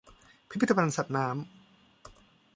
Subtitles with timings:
[0.49, 1.41] พิพิธภัณฑ์สัตว์น้ำ